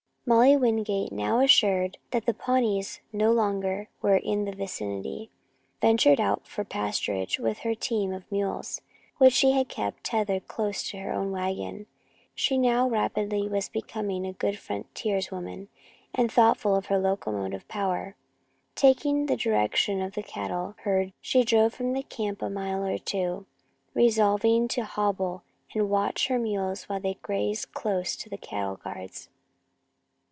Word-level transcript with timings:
Molly 0.23 0.55
Wingate, 0.55 1.11
now 1.11 1.39
assured 1.41 1.97
that 2.11 2.25
the 2.25 2.33
Pawnees 2.33 3.01
no 3.11 3.33
longer 3.33 3.89
were 4.01 4.15
in 4.15 4.45
the 4.45 4.53
vicinity, 4.53 5.29
ventured 5.81 6.21
out 6.21 6.47
for 6.47 6.63
pasturage 6.63 7.37
with 7.37 7.59
her 7.59 7.75
team 7.75 8.13
of 8.13 8.31
mules, 8.31 8.79
which 9.17 9.33
she 9.33 9.51
had 9.51 9.67
kept 9.67 10.05
tethered 10.05 10.47
close 10.47 10.83
to 10.89 10.99
her 10.99 11.11
own 11.11 11.31
wagon. 11.31 11.85
She 12.33 12.57
now 12.57 12.87
rapidly 12.87 13.49
was 13.49 13.67
becoming 13.67 14.25
a 14.25 14.31
good 14.31 14.55
frontierswoman 14.55 15.67
and 16.15 16.31
thoughtful 16.31 16.77
of 16.77 16.85
her 16.85 16.99
locomotive 16.99 17.67
power. 17.67 18.15
Taking 18.75 19.25
the 19.25 19.35
direction 19.35 20.01
of 20.01 20.13
the 20.13 20.23
cattle 20.23 20.75
herd, 20.83 21.11
she 21.19 21.43
drove 21.43 21.73
from 21.73 21.99
camp 22.03 22.41
a 22.41 22.49
mile 22.49 22.85
or 22.85 22.99
two, 22.99 23.47
resolving 23.93 24.69
to 24.69 24.85
hobble 24.85 25.43
and 25.73 25.89
watch 25.89 26.27
her 26.29 26.39
mules 26.39 26.83
while 26.83 27.01
they 27.01 27.15
grazed 27.21 27.73
close 27.73 28.15
to 28.17 28.29
the 28.29 28.37
cattle 28.37 28.75
guards. 28.77 29.27